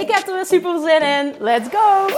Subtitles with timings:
[0.00, 1.34] Ik heb er weer super zin in.
[1.38, 2.08] Let's go!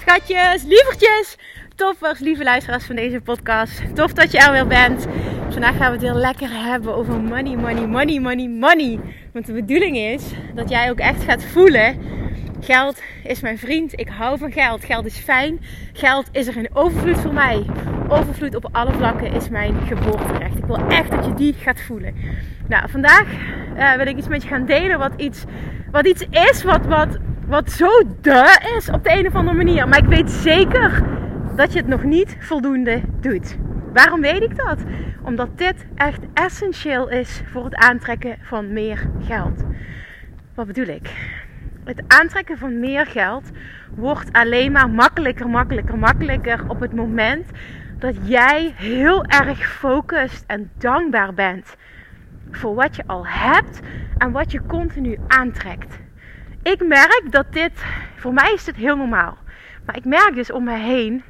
[0.00, 1.36] Schatjes, lievertjes,
[1.74, 3.94] toppers, lieve luisteraars van deze podcast.
[3.94, 5.06] Tof dat je er weer bent.
[5.50, 9.00] Vandaag gaan we het heel lekker hebben over money, money, money, money, money.
[9.32, 10.22] Want de bedoeling is
[10.54, 12.07] dat jij ook echt gaat voelen
[12.60, 14.00] Geld is mijn vriend.
[14.00, 14.84] Ik hou van geld.
[14.84, 15.60] Geld is fijn.
[15.92, 17.66] Geld is er in overvloed voor mij.
[18.08, 20.58] Overvloed op alle vlakken is mijn geboorterecht.
[20.58, 22.14] Ik wil echt dat je die gaat voelen.
[22.68, 23.26] Nou, vandaag
[23.76, 25.44] uh, wil ik iets met je gaan delen wat iets,
[25.90, 27.88] wat iets is wat, wat, wat zo
[28.20, 29.88] de is op de een of andere manier.
[29.88, 31.04] Maar ik weet zeker
[31.56, 33.56] dat je het nog niet voldoende doet.
[33.92, 34.78] Waarom weet ik dat?
[35.22, 39.64] Omdat dit echt essentieel is voor het aantrekken van meer geld.
[40.54, 41.10] Wat bedoel ik?
[41.88, 43.50] Het aantrekken van meer geld
[43.94, 47.50] wordt alleen maar makkelijker, makkelijker, makkelijker op het moment
[47.98, 51.76] dat jij heel erg focust en dankbaar bent
[52.50, 53.80] voor wat je al hebt
[54.18, 55.98] en wat je continu aantrekt.
[56.62, 57.84] Ik merk dat dit,
[58.16, 59.38] voor mij is dit heel normaal,
[59.84, 61.22] maar ik merk dus om me heen,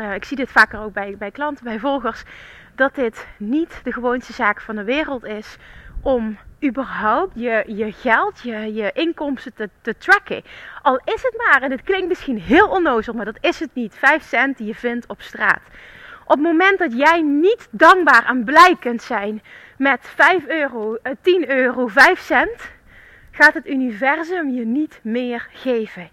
[0.00, 2.22] uh, ik zie dit vaker ook bij, bij klanten, bij volgers,
[2.74, 5.56] dat dit niet de gewoonste zaak van de wereld is
[6.02, 10.42] om überhaupt je, je geld, je, je inkomsten te, te tracken.
[10.82, 13.94] Al is het maar, en het klinkt misschien heel onnozel, maar dat is het niet.
[13.94, 15.62] 5 cent die je vindt op straat.
[16.24, 19.42] Op het moment dat jij niet dankbaar en blij kunt zijn
[19.78, 22.70] met 5 euro, 10 eh, euro, 5 cent,
[23.30, 26.10] gaat het universum je niet meer geven.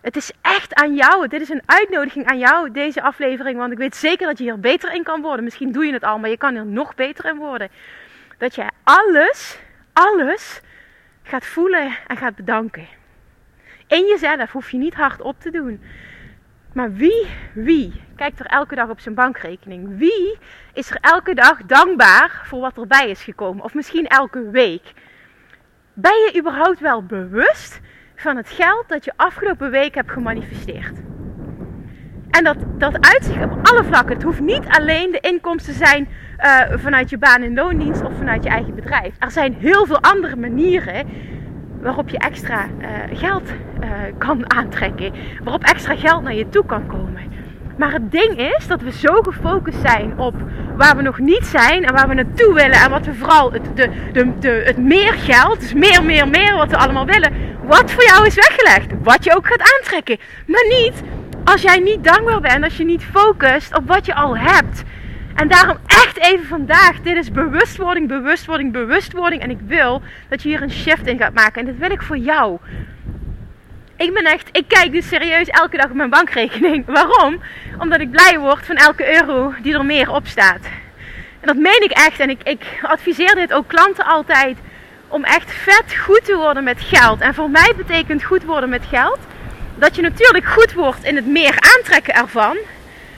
[0.00, 1.28] Het is echt aan jou.
[1.28, 3.58] Dit is een uitnodiging aan jou, deze aflevering.
[3.58, 5.44] Want ik weet zeker dat je hier beter in kan worden.
[5.44, 7.68] Misschien doe je het al, maar je kan er nog beter in worden.
[8.40, 9.58] Dat jij alles
[9.92, 10.60] alles
[11.22, 12.86] gaat voelen en gaat bedanken.
[13.86, 15.82] In jezelf hoef je niet hard op te doen.
[16.72, 19.98] Maar wie, wie kijkt er elke dag op zijn bankrekening?
[19.98, 20.38] Wie
[20.72, 23.64] is er elke dag dankbaar voor wat erbij is gekomen?
[23.64, 24.92] Of misschien elke week?
[25.92, 27.80] Ben je überhaupt wel bewust
[28.16, 30.98] van het geld dat je afgelopen week hebt gemanifesteerd?
[32.30, 34.14] En dat, dat uitzicht op alle vlakken.
[34.14, 36.08] Het hoeft niet alleen de inkomsten te zijn
[36.38, 39.14] uh, vanuit je baan in loondienst of vanuit je eigen bedrijf.
[39.18, 41.06] Er zijn heel veel andere manieren
[41.80, 43.42] waarop je extra uh, geld
[43.82, 45.12] uh, kan aantrekken.
[45.42, 47.22] Waarop extra geld naar je toe kan komen.
[47.76, 50.34] Maar het ding is dat we zo gefocust zijn op
[50.76, 52.80] waar we nog niet zijn en waar we naartoe willen.
[52.80, 56.54] En wat we vooral, het, de, de, de, het meer geld, dus meer, meer, meer
[56.54, 57.32] wat we allemaal willen.
[57.62, 58.92] Wat voor jou is weggelegd.
[59.02, 60.18] Wat je ook gaat aantrekken.
[60.46, 61.02] Maar niet
[61.50, 64.82] als jij niet dankbaar bent, als je niet focust op wat je al hebt.
[65.34, 69.42] En daarom echt even vandaag, dit is bewustwording, bewustwording, bewustwording.
[69.42, 71.60] En ik wil dat je hier een shift in gaat maken.
[71.60, 72.58] En dat wil ik voor jou.
[73.96, 76.86] Ik ben echt, ik kijk dus serieus elke dag op mijn bankrekening.
[76.96, 77.40] Waarom?
[77.78, 80.64] Omdat ik blij word van elke euro die er meer op staat.
[81.40, 82.20] En dat meen ik echt.
[82.20, 84.58] En ik, ik adviseer dit ook klanten altijd.
[85.08, 87.20] Om echt vet goed te worden met geld.
[87.20, 89.18] En voor mij betekent goed worden met geld.
[89.80, 92.56] Dat je natuurlijk goed wordt in het meer aantrekken ervan.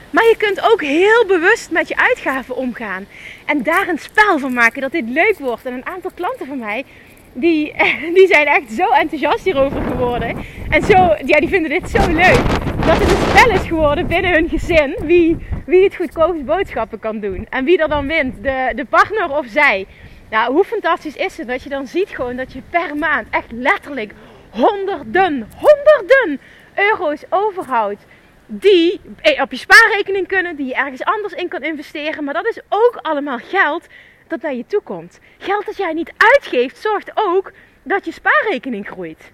[0.09, 3.05] Maar je kunt ook heel bewust met je uitgaven omgaan.
[3.45, 5.65] En daar een spel van maken dat dit leuk wordt.
[5.65, 6.85] En een aantal klanten van mij,
[7.33, 7.73] die,
[8.15, 10.45] die zijn echt zo enthousiast hierover geworden.
[10.69, 12.41] En zo, ja, die vinden dit zo leuk.
[12.85, 14.95] Dat het een spel is geworden binnen hun gezin.
[14.99, 17.47] Wie, wie het goedkoopst boodschappen kan doen.
[17.49, 18.43] En wie er dan wint.
[18.43, 19.85] De, de partner of zij.
[20.29, 23.51] Nou, hoe fantastisch is het dat je dan ziet gewoon dat je per maand echt
[23.51, 24.13] letterlijk
[24.53, 26.39] honderden, honderden
[26.75, 28.05] euro's overhoudt
[28.45, 32.23] die eh, op je spaarrekening kunnen, die je ergens anders in kan investeren.
[32.23, 33.87] Maar dat is ook allemaal geld
[34.27, 35.19] dat naar je toe komt.
[35.37, 37.51] Geld dat jij niet uitgeeft, zorgt ook
[37.83, 39.31] dat je spaarrekening groeit.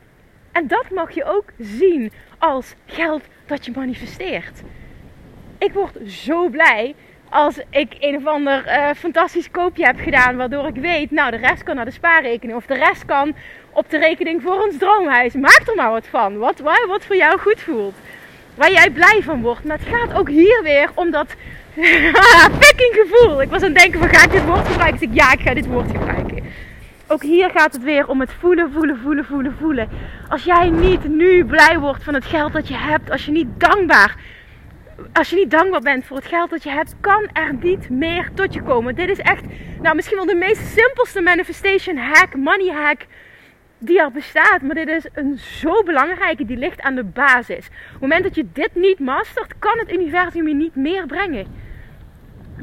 [0.51, 4.61] En dat mag je ook zien als geld dat je manifesteert.
[5.57, 6.95] Ik word zo blij
[7.29, 11.37] als ik een of ander uh, fantastisch koopje heb gedaan, waardoor ik weet, nou de
[11.37, 13.35] rest kan naar de spaarrekening of de rest kan
[13.71, 15.33] op de rekening voor ons droomhuis.
[15.33, 17.95] Maak er maar wat van, wat, wat voor jou goed voelt
[18.59, 19.63] waar jij blij van wordt.
[19.63, 21.27] Maar het gaat ook hier weer om dat
[22.61, 23.41] fucking gevoel.
[23.41, 25.01] Ik was aan het denken van ga ik dit woord gebruiken?
[25.01, 26.43] Ik zeg ja, ik ga dit woord gebruiken.
[27.07, 29.89] ook hier gaat het weer om het voelen, voelen, voelen, voelen, voelen.
[30.29, 33.47] Als jij niet nu blij wordt van het geld dat je hebt, als je niet
[33.57, 34.15] dankbaar,
[35.13, 38.29] als je niet dankbaar bent voor het geld dat je hebt, kan er niet meer
[38.33, 38.95] tot je komen.
[38.95, 39.43] Dit is echt,
[39.81, 43.05] nou misschien wel de meest simpelste manifestation hack, money hack
[43.77, 44.61] die er bestaat.
[44.61, 47.67] Maar dit is een zo belangrijke, die ligt aan de basis.
[47.67, 51.47] Op het moment dat je dit niet mastert, kan het universum je niet meer brengen.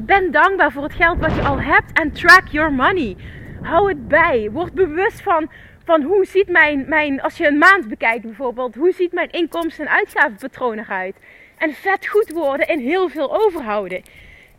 [0.01, 3.15] Ben dankbaar voor het geld wat je al hebt en track your money.
[3.61, 4.49] Hou het bij.
[4.51, 5.49] Word bewust van,
[5.83, 9.85] van hoe ziet mijn, mijn, als je een maand bekijkt bijvoorbeeld, hoe ziet mijn inkomsten-
[9.85, 11.15] en uitgavenpatroon eruit?
[11.57, 14.03] En vet goed worden en heel veel overhouden.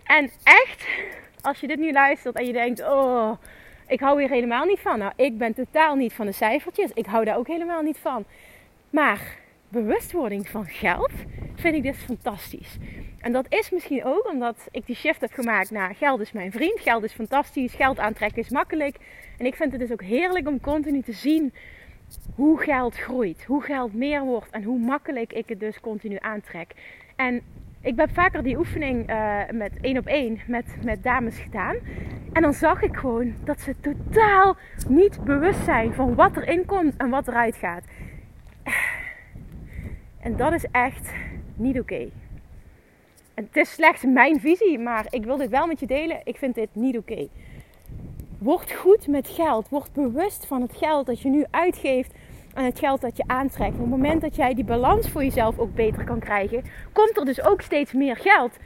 [0.05, 0.87] En echt,
[1.41, 3.33] als je dit nu luistert en je denkt, oh,
[3.87, 4.99] ik hou hier helemaal niet van.
[4.99, 6.91] Nou, ik ben totaal niet van de cijfertjes.
[6.95, 8.25] Ik hou daar ook helemaal niet van.
[8.91, 9.37] Maar
[9.69, 11.13] bewustwording van geld
[11.55, 12.77] vind ik dus fantastisch.
[13.19, 16.53] En dat is misschien ook omdat ik die shift heb gemaakt naar geld is mijn
[16.53, 18.97] vriend, geld is fantastisch, geld aantrekken is makkelijk.
[19.39, 21.55] En ik vind het dus ook heerlijk om continu te zien
[22.35, 26.75] hoe geld groeit, hoe geld meer wordt en hoe makkelijk ik het dus continu aantrek.
[27.17, 27.43] En
[27.81, 31.77] ik heb vaker die oefening uh, met één op één met, met dames gedaan.
[32.33, 34.57] En dan zag ik gewoon dat ze totaal
[34.89, 37.85] niet bewust zijn van wat erin komt en wat eruit gaat.
[40.21, 41.13] En dat is echt
[41.55, 42.09] niet oké.
[43.35, 46.21] Het is slechts mijn visie, maar ik wil dit wel met je delen.
[46.25, 47.29] Ik vind dit niet oké.
[48.39, 49.69] Word goed met geld.
[49.69, 52.15] Word bewust van het geld dat je nu uitgeeft
[52.55, 53.75] en het geld dat je aantrekt.
[53.75, 57.25] Op het moment dat jij die balans voor jezelf ook beter kan krijgen, komt er
[57.25, 58.57] dus ook steeds meer geld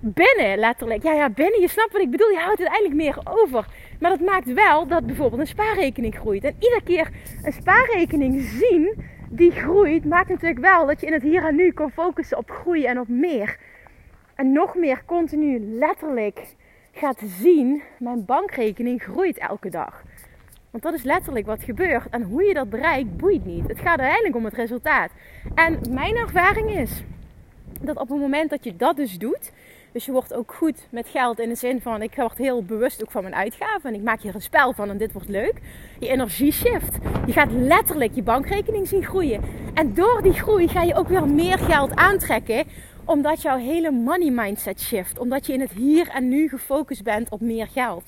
[0.00, 1.02] binnen, letterlijk.
[1.02, 1.60] Ja, ja, binnen.
[1.60, 2.30] Je snapt wat ik bedoel.
[2.30, 3.66] Je houdt uiteindelijk meer over.
[4.00, 6.44] Maar dat maakt wel dat bijvoorbeeld een spaarrekening groeit.
[6.44, 7.10] En iedere keer
[7.42, 11.72] een spaarrekening zien die groeit, maakt natuurlijk wel dat je in het hier en nu
[11.72, 13.58] kan focussen op groei en op meer.
[14.34, 16.54] En nog meer continu letterlijk
[16.92, 20.02] gaat zien, mijn bankrekening groeit elke dag.
[20.70, 22.08] Want dat is letterlijk wat gebeurt.
[22.10, 23.68] En hoe je dat bereikt, boeit niet.
[23.68, 25.10] Het gaat uiteindelijk om het resultaat.
[25.54, 27.02] En mijn ervaring is
[27.80, 29.52] dat op het moment dat je dat dus doet,
[29.92, 33.02] dus je wordt ook goed met geld in de zin van ik word heel bewust
[33.02, 33.90] ook van mijn uitgaven.
[33.90, 35.54] En ik maak hier een spel van en dit wordt leuk.
[35.98, 36.98] Je energie shift.
[37.26, 39.42] Je gaat letterlijk je bankrekening zien groeien.
[39.74, 42.64] En door die groei ga je ook weer meer geld aantrekken.
[43.10, 45.18] Omdat jouw hele money mindset shift.
[45.18, 48.04] Omdat je in het hier en nu gefocust bent op meer geld.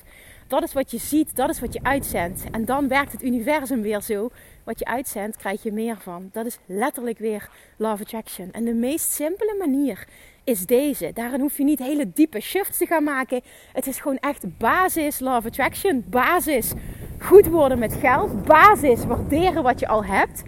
[0.47, 2.43] Dat is wat je ziet, dat is wat je uitzendt.
[2.51, 4.29] En dan werkt het universum weer zo.
[4.63, 6.29] Wat je uitzendt, krijg je meer van.
[6.31, 8.51] Dat is letterlijk weer love attraction.
[8.51, 10.07] En de meest simpele manier
[10.43, 11.11] is deze.
[11.13, 13.41] Daarin hoef je niet hele diepe shifts te gaan maken.
[13.73, 16.05] Het is gewoon echt basis love attraction.
[16.07, 16.71] Basis
[17.19, 18.45] goed worden met geld.
[18.45, 20.43] Basis waarderen wat je al hebt.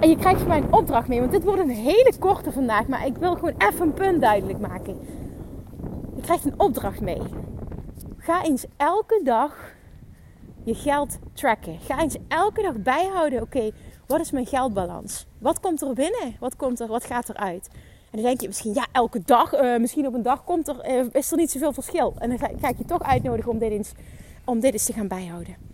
[0.00, 1.20] En je krijgt van mij een opdracht mee.
[1.20, 2.86] Want dit wordt een hele korte vandaag.
[2.86, 4.98] Maar ik wil gewoon even een punt duidelijk maken.
[6.16, 7.22] Je krijgt een opdracht mee.
[8.16, 9.74] Ga eens elke dag
[10.64, 11.78] je geld tracken.
[11.80, 13.42] Ga eens elke dag bijhouden.
[13.42, 13.70] Oké,
[14.06, 15.26] wat is mijn geldbalans?
[15.38, 16.36] Wat komt er binnen?
[16.40, 16.86] Wat komt er?
[16.86, 17.68] Wat gaat eruit?
[18.10, 20.88] En dan denk je misschien, ja, elke dag, uh, misschien op een dag komt er,
[20.88, 22.14] uh, is er niet zoveel verschil.
[22.18, 23.92] En dan ga, ga, ik je toch uitnodigen om dit, eens,
[24.44, 25.65] om dit eens te gaan bijhouden.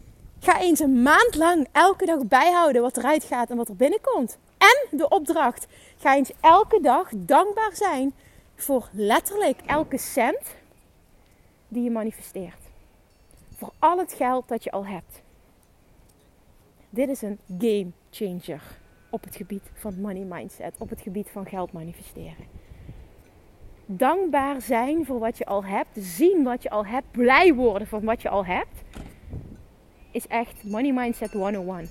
[0.43, 4.39] Ga eens een maand lang elke dag bijhouden wat eruit gaat en wat er binnenkomt.
[4.59, 5.67] En de opdracht.
[5.99, 8.15] Ga eens elke dag dankbaar zijn
[8.55, 10.57] voor letterlijk elke cent
[11.69, 12.61] die je manifesteert.
[13.57, 15.23] Voor al het geld dat je al hebt.
[16.91, 18.63] Dit is een game changer
[19.11, 22.47] op het gebied van money mindset, op het gebied van geld manifesteren.
[23.87, 28.05] Dankbaar zijn voor wat je al hebt, zien wat je al hebt, blij worden van
[28.05, 28.82] wat je al hebt,
[30.13, 31.89] is echt money mindset 101.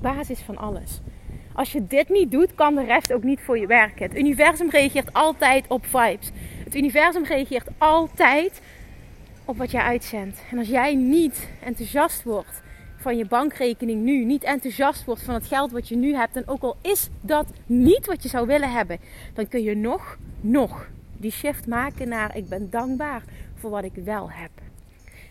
[0.00, 1.00] Basis van alles.
[1.52, 4.08] Als je dit niet doet, kan de rest ook niet voor je werken.
[4.08, 6.30] Het universum reageert altijd op vibes.
[6.64, 8.60] Het universum reageert altijd
[9.44, 10.42] op wat jij uitzendt.
[10.50, 12.62] En als jij niet enthousiast wordt
[12.96, 16.48] van je bankrekening nu, niet enthousiast wordt van het geld wat je nu hebt, en
[16.48, 18.98] ook al is dat niet wat je zou willen hebben,
[19.34, 20.86] dan kun je nog, nog
[21.16, 23.22] die shift maken naar ik ben dankbaar
[23.54, 24.50] voor wat ik wel heb.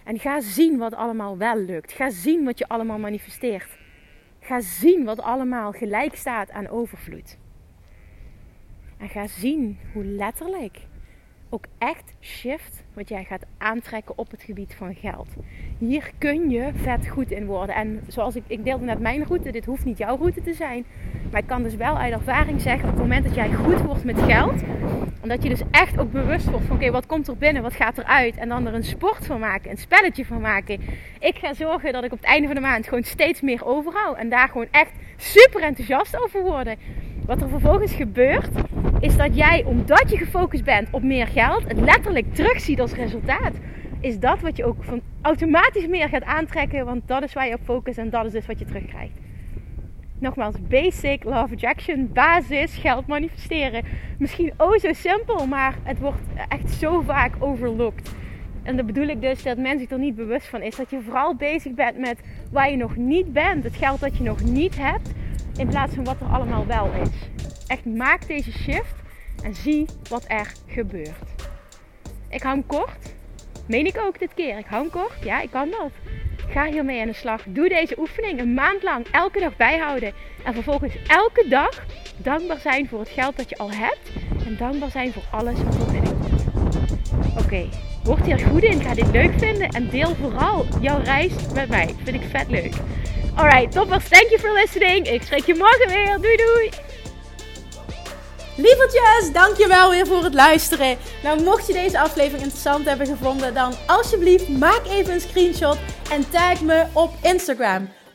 [0.04, 1.92] En ga zien wat allemaal wel lukt.
[1.92, 3.78] Ga zien wat je allemaal manifesteert.
[4.40, 7.38] Ga zien wat allemaal gelijk staat aan overvloed.
[8.98, 10.80] En ga zien hoe letterlijk
[11.54, 15.28] ook echt shift wat jij gaat aantrekken op het gebied van geld.
[15.78, 17.76] Hier kun je vet goed in worden.
[17.76, 20.86] En zoals ik, ik deelde net mijn route, dit hoeft niet jouw route te zijn.
[21.32, 24.04] Maar ik kan dus wel uit ervaring zeggen, op het moment dat jij goed wordt
[24.04, 24.62] met geld,
[25.22, 27.74] en dat je dus echt ook bewust wordt van oké, wat komt er binnen, wat
[27.74, 28.38] gaat eruit.
[28.38, 30.82] En dan er een sport van maken, een spelletje van maken.
[31.20, 34.18] Ik ga zorgen dat ik op het einde van de maand gewoon steeds meer overhoud.
[34.18, 36.78] En daar gewoon echt super enthousiast over worden.
[37.32, 38.50] Wat er vervolgens gebeurt,
[39.00, 43.54] is dat jij, omdat je gefocust bent op meer geld, het letterlijk terugziet als resultaat.
[44.00, 46.86] is dat wat je ook van automatisch meer gaat aantrekken.
[46.86, 49.14] Want dat is waar je op focust en dat is dus wat je terugkrijgt.
[50.20, 53.84] Nogmaals, basic love attraction, basis, geld manifesteren.
[54.18, 58.12] Misschien oh zo simpel, maar het wordt echt zo vaak overlooked.
[58.64, 60.76] En dat bedoel ik dus dat mensen zich er niet bewust van is.
[60.76, 62.20] Dat je vooral bezig bent met
[62.52, 63.64] waar je nog niet bent.
[63.64, 65.12] Het geld dat je nog niet hebt.
[65.62, 67.10] In plaats van wat er allemaal wel is.
[67.68, 68.96] Echt maak deze shift
[69.44, 71.32] en zie wat er gebeurt.
[72.30, 73.14] Ik hou kort.
[73.68, 74.58] Meen ik ook dit keer.
[74.58, 75.24] Ik hou kort.
[75.24, 75.92] Ja, ik kan dat.
[76.50, 77.44] Ga hiermee aan de slag.
[77.48, 80.14] Doe deze oefening een maand lang elke dag bijhouden.
[80.44, 81.86] En vervolgens elke dag
[82.18, 84.12] dankbaar zijn voor het geld dat je al hebt.
[84.46, 86.44] En dankbaar zijn voor alles wat er binnenkomt.
[87.44, 87.70] Oké,
[88.04, 88.82] word hier goed in.
[88.82, 89.70] Ga dit leuk vinden.
[89.70, 91.96] En deel vooral jouw reis met mij.
[92.04, 92.76] Vind ik vet leuk.
[93.36, 94.08] Alright, toppers.
[94.08, 95.08] Thank you for listening.
[95.08, 96.22] Ik spreek je morgen weer.
[96.22, 96.70] Doei doei.
[98.56, 100.98] Lievertjes, dankjewel weer voor het luisteren.
[101.24, 105.78] Nou, mocht je deze aflevering interessant hebben gevonden, dan alsjeblieft maak even een screenshot
[106.10, 107.90] en tag me op Instagram.